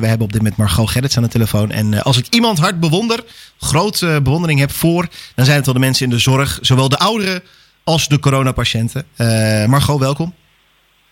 [0.00, 1.70] We hebben op dit moment Margot Gerrits aan de telefoon.
[1.70, 3.24] En als ik iemand hard bewonder,
[3.58, 6.98] grote bewondering heb voor, dan zijn het wel de mensen in de zorg, zowel de
[6.98, 7.42] ouderen
[7.84, 9.06] als de coronapatiënten.
[9.70, 10.34] Margot, welkom.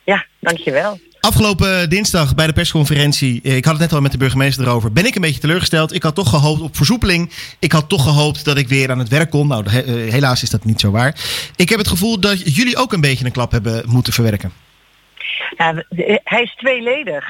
[0.04, 1.00] Ja, dankjewel.
[1.20, 5.06] Afgelopen dinsdag bij de persconferentie, ik had het net al met de burgemeester erover, ben
[5.06, 5.94] ik een beetje teleurgesteld.
[5.94, 7.32] Ik had toch gehoopt op versoepeling.
[7.58, 9.48] Ik had toch gehoopt dat ik weer aan het werk kon.
[9.48, 9.70] Nou,
[10.10, 11.16] helaas is dat niet zo waar.
[11.56, 14.52] Ik heb het gevoel dat jullie ook een beetje een klap hebben moeten verwerken.
[15.56, 15.84] Ja,
[16.24, 17.24] hij is tweeledig.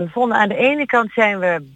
[0.00, 1.66] We vonden aan de ene kant zijn we,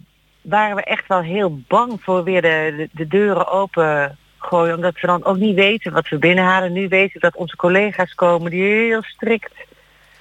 [0.41, 4.75] waren we echt wel heel bang voor weer de, de, de deuren open gooien.
[4.75, 6.73] Omdat we dan ook niet weten wat we binnenhalen.
[6.73, 9.53] Nu weten we dat onze collega's komen die heel strikt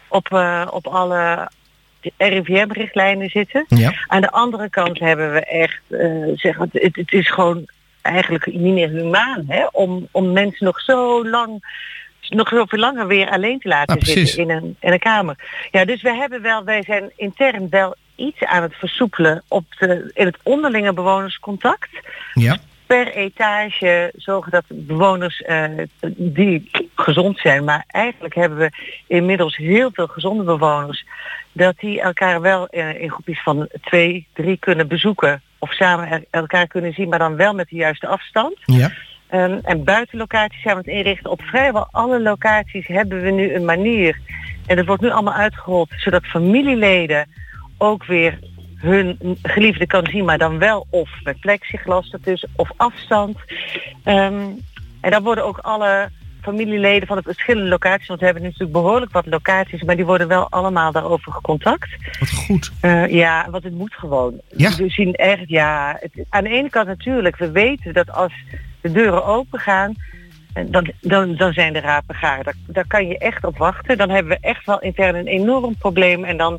[0.09, 1.51] op, uh, op alle
[2.17, 3.65] RIVM-richtlijnen zitten.
[3.69, 3.93] Ja.
[4.07, 7.67] Aan de andere kant hebben we echt, uh, zeg, het, het is gewoon
[8.03, 11.65] eigenlijk niet meer humaan hè, om, om mensen nog zo lang
[12.29, 15.37] nog zoveel langer weer alleen te laten ah, zitten in een, in een kamer.
[15.71, 20.11] Ja, dus we hebben wel, wij zijn intern wel iets aan het versoepelen op de,
[20.15, 21.91] in het onderlinge bewonerscontact.
[22.35, 25.65] Ja per etage zorgen dat bewoners uh,
[26.17, 28.71] die gezond zijn, maar eigenlijk hebben we
[29.07, 31.05] inmiddels heel veel gezonde bewoners,
[31.53, 36.67] dat die elkaar wel uh, in groepjes van twee, drie kunnen bezoeken of samen elkaar
[36.67, 38.57] kunnen zien, maar dan wel met de juiste afstand.
[38.65, 38.93] Ja.
[39.35, 41.31] Um, en buitenlocaties zijn we het inrichten.
[41.31, 44.19] Op vrijwel alle locaties hebben we nu een manier.
[44.67, 47.27] En dat wordt nu allemaal uitgerold, zodat familieleden
[47.79, 48.39] ook weer
[48.77, 53.39] hun geliefde kan zien, maar dan wel of met plexiglas ertussen of afstand.
[54.05, 54.61] Um,
[55.01, 56.09] en dan worden ook alle
[56.43, 60.29] familieleden van de verschillende locaties, want we hebben natuurlijk behoorlijk wat locaties, maar die worden
[60.29, 61.97] wel allemaal daarover gecontact.
[62.19, 62.73] Wat goed.
[62.83, 64.41] Uh, ja, wat het moet gewoon.
[64.57, 64.77] Ja.
[64.77, 68.33] We zien echt, ja, het, aan de ene kant natuurlijk, we weten dat als
[68.85, 69.95] de deuren open gaan,
[70.67, 72.45] dan, dan, dan zijn de rapen gaar.
[72.45, 73.99] Daar, daar kan je echt op wachten.
[73.99, 76.59] Dan hebben we echt wel intern een enorm probleem en dan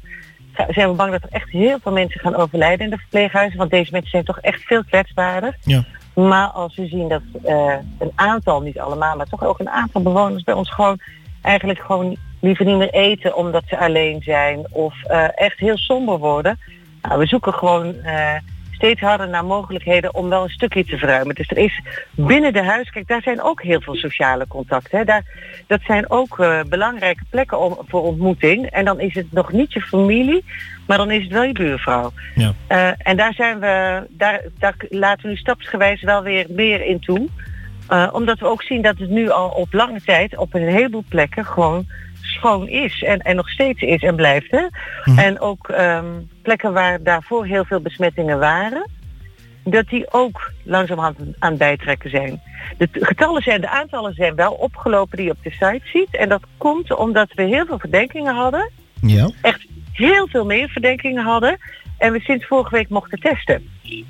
[0.69, 3.57] zijn we bang dat er echt heel veel mensen gaan overlijden in de verpleeghuizen.
[3.57, 5.57] Want deze mensen zijn toch echt veel kwetsbaarder.
[5.61, 5.83] Ja.
[6.13, 10.01] Maar als we zien dat uh, een aantal, niet allemaal, maar toch ook een aantal
[10.01, 10.99] bewoners bij ons gewoon
[11.41, 16.17] eigenlijk gewoon liever niet meer eten omdat ze alleen zijn of uh, echt heel somber
[16.17, 16.59] worden.
[17.01, 18.33] Nou, we zoeken gewoon uh,
[18.75, 21.35] steeds harder naar mogelijkheden om wel een stukje te verruimen.
[21.35, 21.81] Dus er is
[22.11, 24.97] binnen de huis, kijk, daar zijn ook heel veel sociale contacten.
[24.97, 25.03] Hè.
[25.03, 25.23] Daar,
[25.67, 28.65] dat zijn ook uh, belangrijke plekken om, voor ontmoeting.
[28.65, 30.43] En dan is het nog niet je familie,
[30.87, 32.11] maar dan is het wel je buurvrouw.
[32.35, 32.53] Ja.
[32.69, 36.99] Uh, en daar zijn we, daar, daar laten we nu stapsgewijs wel weer meer in
[36.99, 37.27] toe.
[37.89, 41.03] Uh, omdat we ook zien dat het nu al op lange tijd op een heleboel
[41.09, 41.85] plekken gewoon
[42.35, 44.51] schoon is en, en nog steeds is en blijft.
[44.51, 44.65] Hè?
[45.03, 45.19] Mhm.
[45.19, 48.89] En ook um, plekken waar daarvoor heel veel besmettingen waren,
[49.63, 52.41] dat die ook langzamerhand aan het bijtrekken zijn.
[52.77, 56.15] De getallen zijn, de aantallen zijn wel opgelopen die je op de site ziet.
[56.15, 58.71] En dat komt omdat we heel veel verdenkingen hadden.
[59.01, 59.29] Ja.
[59.41, 61.57] Echt heel veel meer verdenkingen hadden.
[61.97, 63.69] En we sinds vorige week mochten testen.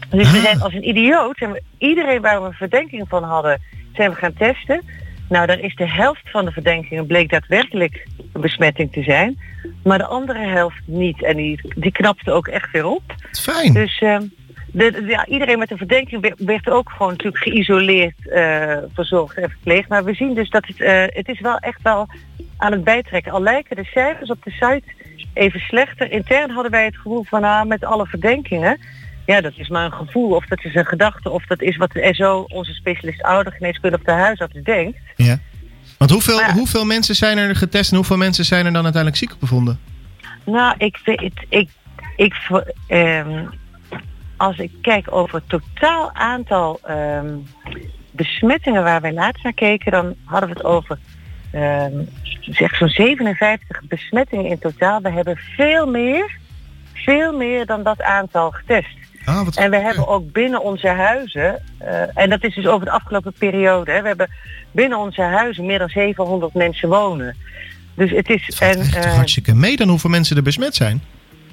[0.10, 0.44] Dus we ah.
[0.44, 3.62] zijn als een idioot, en we, iedereen waar we verdenking van hadden,
[3.94, 4.82] zijn we gaan testen.
[5.30, 9.40] Nou, dan is de helft van de verdenkingen bleek daadwerkelijk een besmetting te zijn.
[9.84, 11.24] Maar de andere helft niet.
[11.24, 13.04] En die, die knapte ook echt weer op.
[13.32, 13.74] Fijn.
[13.74, 14.18] Dus uh,
[14.72, 19.90] de, ja, iedereen met een verdenking werd, ook gewoon natuurlijk geïsoleerd uh, verzorgd en verpleegd.
[19.90, 22.08] Maar we zien dus dat het, uh, het is wel echt wel
[22.58, 23.32] aan het bijtrekken.
[23.32, 24.84] Al lijken de cijfers op de site
[25.34, 26.12] even slechter.
[26.12, 28.80] Intern hadden wij het gevoel van ah, met alle verdenkingen
[29.26, 31.92] ja, dat is maar een gevoel of dat is een gedachte of dat is wat
[31.92, 35.00] de SO, onze specialist oudergeneeskunde of de huisarts denkt.
[35.16, 35.40] Ja.
[35.98, 39.40] Want hoeveel, hoeveel mensen zijn er getest en hoeveel mensen zijn er dan uiteindelijk ziek
[39.40, 39.80] bevonden?
[40.46, 41.70] Nou, ik weet, ik,
[42.16, 42.34] ik,
[42.88, 43.50] um,
[44.38, 47.48] als ik kijk over het totaal aantal um,
[48.12, 50.98] besmettingen waar wij laatst naar keken, dan hadden we het over
[51.54, 52.10] um,
[52.42, 55.02] zeg zo'n 57 besmettingen in totaal.
[55.02, 56.38] We hebben veel meer,
[56.94, 58.98] veel meer dan dat aantal getest.
[59.26, 62.92] Ah, en we hebben ook binnen onze huizen, uh, en dat is dus over de
[62.92, 64.30] afgelopen periode, hè, we hebben
[64.72, 67.36] binnen onze huizen meer dan 700 mensen wonen.
[67.96, 68.60] Dus het is.
[68.60, 71.04] en, uh, hartstikke mee dan hoeveel mensen er besmet zijn.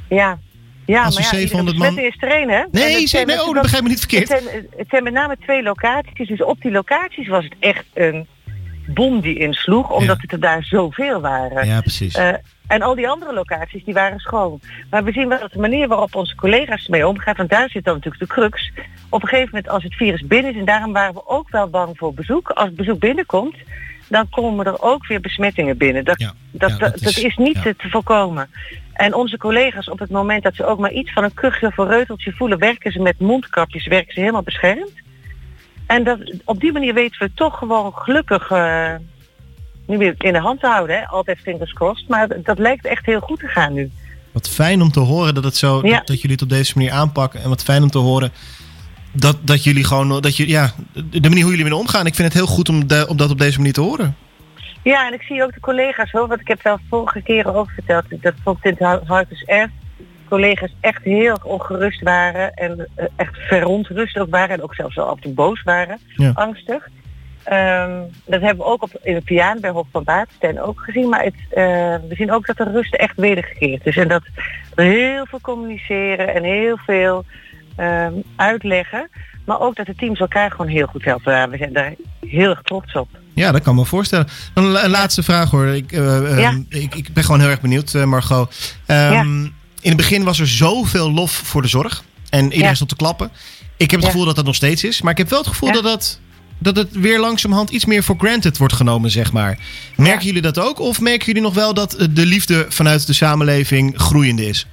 [0.08, 0.38] Ja,
[0.86, 1.98] ja, Als maar ja, 700 man...
[1.98, 2.64] is er één, hè?
[2.70, 4.28] Nee, nee, nee oh, dat begrijp me niet verkeerd.
[4.28, 6.28] Het zijn, het zijn met name twee locaties.
[6.28, 8.26] Dus op die locaties was het echt een
[8.86, 11.66] bom die insloeg, omdat het er daar zoveel waren.
[11.66, 12.16] Ja, precies.
[12.16, 12.28] Uh,
[12.66, 14.60] en al die andere locaties die waren schoon.
[14.90, 17.84] Maar we zien wel dat de manier waarop onze collega's ermee omgaan, want daar zit
[17.84, 18.72] dan natuurlijk de crux.
[19.08, 21.68] Op een gegeven moment als het virus binnen is, en daarom waren we ook wel
[21.68, 22.48] bang voor bezoek.
[22.48, 23.56] Als het bezoek binnenkomt,
[24.08, 26.04] dan komen er ook weer besmettingen binnen.
[26.04, 28.50] Dat, dat, dat, is, niet te, te, voorkomen.
[28.92, 31.78] En onze collega's op het moment dat ze ook maar iets van een kuchje of
[31.78, 34.92] een reuteltje voelen, werken ze met mondkapjes, werken ze helemaal beschermd.
[35.86, 38.94] En dat, op die manier weten we toch gewoon gelukkig uh,
[39.86, 40.96] nu weer in de hand te houden.
[40.96, 41.06] Hè?
[41.06, 42.08] Altijd fingers crossed.
[42.08, 43.90] Maar dat lijkt echt heel goed te gaan nu.
[44.32, 47.42] Wat fijn om te horen dat, het zo, dat, jullie het op deze manier aanpakken.
[47.42, 48.32] En wat fijn om te horen
[49.12, 52.06] dat, dat jullie gewoon, dat je, ja, de manier hoe jullie mee omgaan.
[52.06, 54.16] Ik vind het heel goed om, de, om dat op deze manier te horen.
[54.82, 57.70] Ja, en ik zie ook de collega's hoor, want ik heb wel vorige keren ook
[57.70, 59.81] verteld, dat bijvoorbeeld in het Hartus F
[60.32, 65.06] collega's echt heel ongerust waren en uh, echt verontrust ook waren en ook zelfs wel
[65.06, 65.98] af en toe boos waren,
[66.34, 66.88] angstig.
[67.52, 71.08] Um, dat hebben we ook op, in het piano bij Hof van Batenstein ook gezien.
[71.08, 71.54] Maar het, uh,
[72.08, 73.96] we zien ook dat de rust echt wedergekeerd is.
[73.96, 74.22] En dat
[74.74, 77.24] we heel veel communiceren en heel veel
[77.78, 79.08] um, uitleggen.
[79.44, 81.50] Maar ook dat de teams elkaar gewoon heel goed helpen.
[81.50, 81.94] We zijn daar
[82.26, 83.08] heel erg trots op.
[83.34, 84.26] Ja, dat kan me voorstellen.
[84.54, 85.66] Een, een laatste vraag hoor.
[85.66, 86.62] Ik, uh, ja.
[86.68, 88.76] ik, ik, ben gewoon heel erg benieuwd, Margot.
[88.86, 89.50] Um, ja.
[89.82, 92.04] In het begin was er zoveel lof voor de zorg.
[92.30, 92.74] En iedereen ja.
[92.74, 93.30] stond te klappen.
[93.76, 95.02] Ik heb het gevoel dat dat nog steeds is.
[95.02, 96.20] Maar ik heb wel het gevoel dat dat
[96.58, 99.58] dat het weer langzamerhand iets meer for granted wordt genomen, zeg maar.
[99.96, 100.78] Merken jullie dat ook?
[100.78, 104.66] Of merken jullie nog wel dat de liefde vanuit de samenleving groeiende is?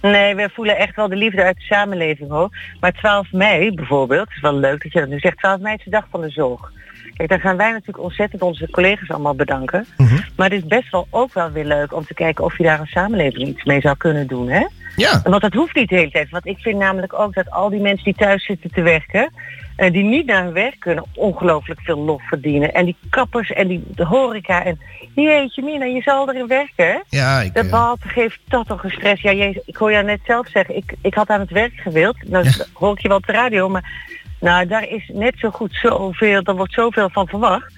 [0.00, 2.56] Nee, we voelen echt wel de liefde uit de samenleving hoor.
[2.80, 5.74] Maar 12 mei bijvoorbeeld, het is wel leuk dat je dat nu zegt, 12 mei
[5.74, 6.72] is de dag van de zorg.
[7.14, 9.86] Kijk, daar gaan wij natuurlijk ontzettend onze collega's allemaal bedanken.
[9.96, 12.64] Mm Maar het is best wel ook wel weer leuk om te kijken of je
[12.64, 14.48] daar een samenleving iets mee zou kunnen doen.
[14.48, 14.66] Hè?
[14.96, 15.20] Ja.
[15.24, 16.30] Want dat hoeft niet de hele tijd.
[16.30, 19.32] Want ik vind namelijk ook dat al die mensen die thuis zitten te werken,
[19.76, 22.74] uh, die niet naar hun werk kunnen, ongelooflijk veel lof verdienen.
[22.74, 24.80] En die kappers en die de horeca en
[25.14, 26.86] jeetje mina, je zal erin werken.
[26.86, 26.98] Hè?
[27.08, 29.22] Ja, ik, dat behalve geeft dat toch een stress.
[29.22, 32.16] Ja, je, ik hoor jou net zelf zeggen, ik, ik had aan het werk gewild.
[32.28, 32.64] Nou, ja.
[32.72, 36.42] hoor ik je wel op de radio, maar nou, daar is net zo goed zoveel,
[36.42, 37.72] er wordt zoveel van verwacht.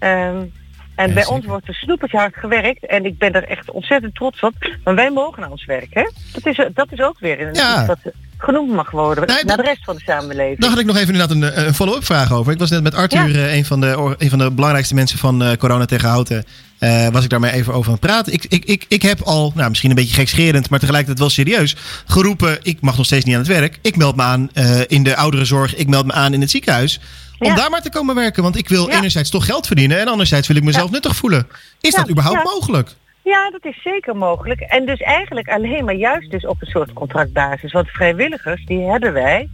[0.00, 0.52] Um,
[0.94, 1.36] en ja, bij zeker.
[1.36, 2.86] ons wordt er snoepertje hard gewerkt.
[2.86, 4.54] En ik ben er echt ontzettend trots op.
[4.84, 6.10] Maar wij mogen aan ons werk, hè?
[6.32, 7.86] Dat is, dat is ook weer een ja.
[7.86, 7.98] dat
[8.44, 10.60] genoemd mag worden nee, naar de rest van de samenleving.
[10.60, 12.52] Daar had ik nog even inderdaad een, een follow-up vraag over.
[12.52, 13.34] Ik was net met Arthur, ja.
[13.34, 16.44] uh, een, van de, een van de belangrijkste mensen van uh, Corona tegen Houten.
[16.80, 18.32] Uh, was ik daarmee even over aan het praten.
[18.32, 21.76] Ik, ik, ik, ik heb al, nou, misschien een beetje gekscherend, maar tegelijkertijd wel serieus,
[22.06, 23.78] geroepen: ik mag nog steeds niet aan het werk.
[23.82, 24.50] Ik meld me aan
[24.86, 27.00] in de ouderenzorg, ik meld me aan in het ziekenhuis.
[27.38, 27.54] Om ja.
[27.54, 28.42] daar maar te komen werken.
[28.42, 28.96] Want ik wil ja.
[28.96, 31.46] enerzijds toch geld verdienen en anderzijds wil ik mezelf nuttig voelen.
[31.80, 32.94] Is dat überhaupt mogelijk?
[33.24, 34.60] Ja, dat is zeker mogelijk.
[34.60, 37.72] En dus eigenlijk alleen maar juist dus op een soort contractbasis.
[37.72, 39.48] Want vrijwilligers, die hebben wij.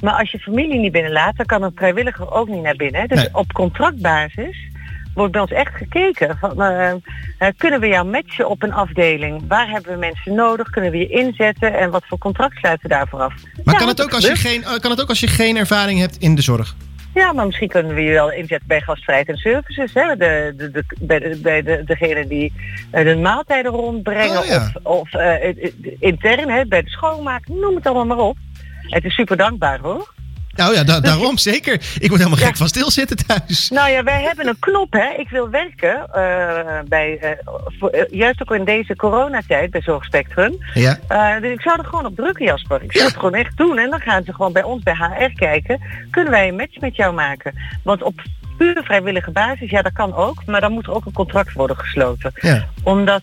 [0.00, 3.08] Maar als je familie niet binnenlaat, dan kan een vrijwilliger ook niet naar binnen.
[3.08, 3.28] Dus nee.
[3.32, 4.70] op contractbasis
[5.14, 6.38] wordt bij ons echt gekeken.
[6.40, 6.92] Van, uh,
[7.38, 9.42] uh, kunnen we jou matchen op een afdeling?
[9.48, 10.70] Waar hebben we mensen nodig?
[10.70, 11.78] Kunnen we je inzetten?
[11.78, 13.34] En wat voor contract sluiten we daarvoor af?
[13.64, 15.98] Maar ja, kan, het ook als je geen, kan het ook als je geen ervaring
[16.00, 16.76] hebt in de zorg?
[17.14, 19.94] Ja, maar misschien kunnen we je wel inzetten bij gastvrijheid en services.
[19.94, 20.16] Hè?
[20.16, 22.52] De, de, de, bij de, bij de, degene die
[22.90, 24.38] de maaltijden rondbrengen.
[24.38, 24.70] Oh, ja.
[24.82, 25.54] Of, of uh,
[25.98, 27.48] intern, hè, bij de schoonmaak.
[27.48, 28.36] Noem het allemaal maar op.
[28.80, 30.12] Het is super dankbaar hoor.
[30.54, 31.72] Nou ja, da daarom zeker.
[31.72, 32.54] Ik word helemaal gek ja.
[32.54, 33.68] van stilzitten thuis.
[33.68, 35.10] Nou ja, wij hebben een knop, hè.
[35.16, 37.30] Ik wil werken, uh, bij, uh,
[37.78, 40.56] voor, uh, juist ook in deze coronatijd bij Zorgspectrum.
[40.74, 40.98] Ja.
[41.40, 42.82] dus ik zou er gewoon op drukken, Jasper.
[42.82, 43.10] Ik zou ja.
[43.10, 43.78] het gewoon echt doen.
[43.78, 45.80] En dan gaan ze gewoon bij ons bij HR kijken.
[46.10, 47.54] Kunnen wij een match met jou maken?
[47.82, 48.22] Want op
[48.56, 50.42] pure vrijwillige basis, ja dat kan ook.
[50.46, 52.32] Maar dan moet er ook een contract worden gesloten.
[52.40, 52.68] Ja.
[52.82, 53.22] Omdat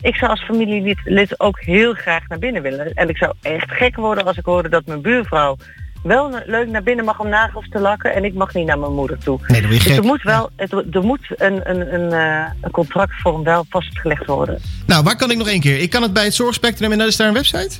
[0.00, 2.92] ik zou als familielid ook heel graag naar binnen willen.
[2.94, 5.56] En ik zou echt gek worden als ik hoorde dat mijn buurvrouw
[6.02, 8.94] wel leuk naar binnen mag om nagels te lakken en ik mag niet naar mijn
[8.94, 9.38] moeder toe.
[9.46, 13.44] Nee, dan dus er moet wel, het, er moet een, een, een, uh, een contractvorm
[13.44, 14.60] wel vastgelegd worden.
[14.86, 15.80] Nou, waar kan ik nog één keer?
[15.80, 17.76] Ik kan het bij het Zorgspectrum en dat is daar een website?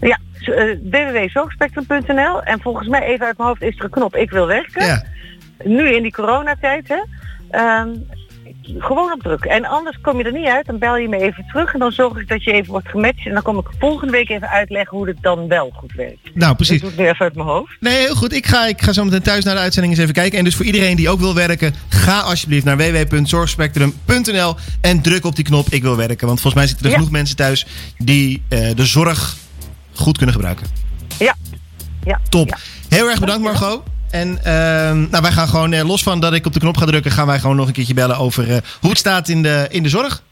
[0.00, 4.30] Ja, uh, www.zorgspectrum.nl en volgens mij even uit mijn hoofd is er een knop ik
[4.30, 4.86] wil werken.
[4.86, 5.04] Ja.
[5.64, 7.00] Nu in die coronatijd, hè.
[7.80, 8.06] Um,
[8.78, 9.44] gewoon op druk.
[9.44, 11.92] En anders kom je er niet uit, dan bel je me even terug en dan
[11.92, 13.26] zorg ik dat je even wordt gematcht.
[13.26, 16.34] En dan kom ik volgende week even uitleggen hoe het dan wel goed werkt.
[16.34, 16.80] Nou, precies.
[16.80, 17.76] Dat doe ik weer even uit mijn hoofd.
[17.80, 18.32] Nee, heel goed.
[18.32, 20.38] Ik ga, ik ga zo meteen thuis naar de uitzending eens even kijken.
[20.38, 25.36] En dus voor iedereen die ook wil werken, ga alsjeblieft naar www.zorgspectrum.nl en druk op
[25.36, 26.26] die knop ik wil werken.
[26.26, 26.96] Want volgens mij zitten er ja.
[26.96, 27.66] genoeg mensen thuis
[27.98, 29.36] die uh, de zorg
[29.94, 30.66] goed kunnen gebruiken.
[31.18, 31.34] Ja.
[32.04, 32.20] ja.
[32.28, 32.48] Top.
[32.48, 32.56] Ja.
[32.88, 33.82] Heel erg bedankt Margot.
[34.12, 34.44] En uh,
[35.10, 37.26] nou, wij gaan gewoon, uh, los van dat ik op de knop ga drukken, gaan
[37.26, 39.88] wij gewoon nog een keertje bellen over uh, hoe het staat in de, in de
[39.88, 40.22] zorg.